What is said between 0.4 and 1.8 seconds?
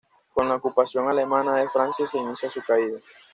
la ocupación alemana de